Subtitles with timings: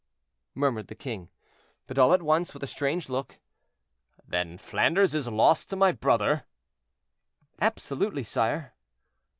[0.55, 1.29] murmured the king.
[1.85, 3.37] But all at once, with a strange look.
[4.27, 6.45] "Then Flanders is lost to my brother?"
[7.59, 8.73] "Absolutely, sire."